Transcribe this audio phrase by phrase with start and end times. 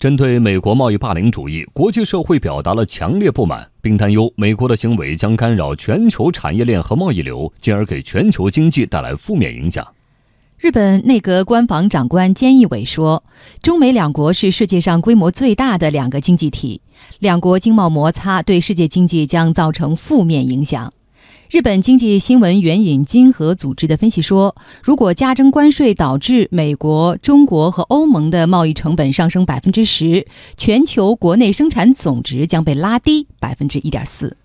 [0.00, 9.86] 针对美国贸易霸凌主义，国际社会表达了强烈不满，并担忧美国的行为将干扰全球产业链和贸易流，进而给全球经济带来负面影响。
[10.58, 13.22] 日本内阁官房长官菅义伟说
[13.60, 16.80] ：“中美两国是世界上规模最大的两个经济体，
[17.18, 20.90] 两国经贸摩擦对世界经济将造成负面影响。”
[21.50, 24.54] 日本经济新闻援引金和组织的分析说，
[24.84, 34.36] 如果加征关税导致美国、中国和欧盟的贸易成本上升百分之十，全球国内生产总值将被拉低百分之一点四。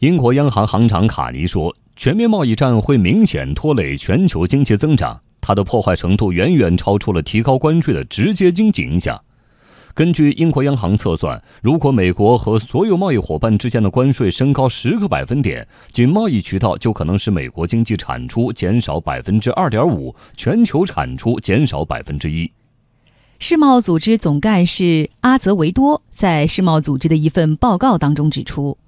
[0.00, 9.22] 英国央行行长卡尼说，全面贸易战会明显拖累全球经济增长，它的破坏程度远远超出了提高关税的直接经济影响。
[10.00, 22.50] 根据英国央行测算，如果美国和所有贸易伙伴之间的关税升高十个百分点，仅贸易渠道就可能使美国经济产出减少百分之二点五，全球产出减少百分之一。
[23.38, 28.78] 世贸组织总干事阿泽维多在世贸组织的一份报告当中指出。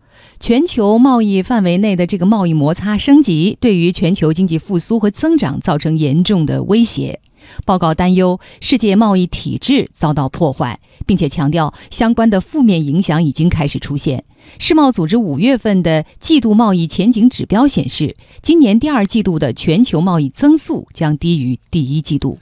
[0.40, 7.20] 全球贸易范围内的这个贸易摩擦升级，对于全球经济复苏和增长造成严重的威胁。
[7.64, 14.24] 报告担忧世界贸易体制遭到破坏，并且强调相关的负面影响已经开始出现。
[14.58, 22.38] 世贸组织五月份的季度贸易前景指标显示，今年第二季度的全球贸易增速将低于第一季度。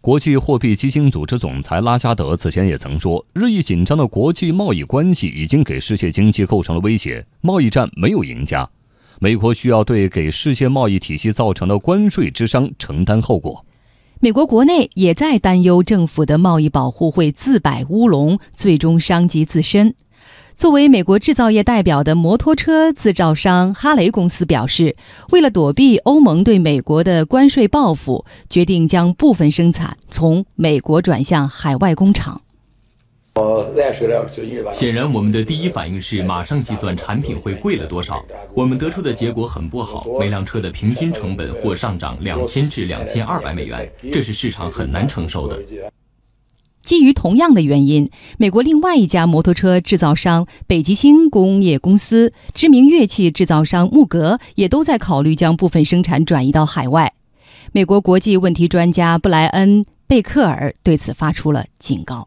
[0.00, 7.26] 国际货币基金组织总裁拉加德此前也曾说，日益紧张的国际贸易关系已经给世界经济构成了威胁。
[7.42, 8.70] 贸易战没有赢家，
[9.18, 13.62] 美国需要对给世界贸易体系造成的关税之伤承担后果。
[14.22, 19.94] 美国国内也在担忧政府的贸易保护会自摆乌龙，最终伤及自身。
[20.54, 24.94] 作为美国制造业代表的摩托车制造商哈雷公司表示，
[25.30, 32.42] 为了躲避欧盟对美国的关税报复，决定将部分生产从美国转向海外工厂。
[34.72, 38.24] 显然，我们的第一反应是马上计算产品会贵了多少。
[38.54, 45.58] 我们得出的结果很不好，每辆车的平均成本或上涨两千至两千二百美元，这是市场很难承受的。
[46.82, 57.12] 基于同样的原因，美国另外一家摩托车制造商北极星工业公司、知名乐器制造商木格也都在考虑将部分生产转移到海外。
[57.72, 62.26] 美国国际问题专家布莱恩·贝克尔对此发出了警告：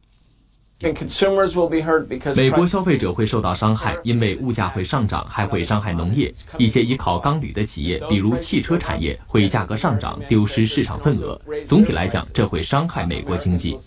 [2.35, 6.33] 美国消费者会受到伤害，因为物价会上涨，还会伤害农业。
[6.57, 11.39] 一些依靠钢铝的企业，比如汽车产业，会价格上涨，丢失市场份额。
[11.66, 13.77] 总体来讲，这会伤害美国经济。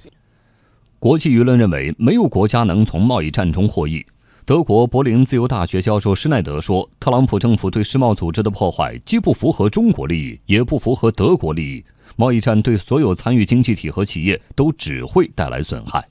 [0.99, 4.05] 国际舆论认为，没有国家能从贸易战中获益。
[4.47, 11.85] 德国柏林自由大学教授施耐德说：“特朗普政府对世贸组织的破坏，既不符合中国利益，也不符合德国利益。
[12.17, 16.03] 贸易战对所有参与经济体和企业都只会带来损害。”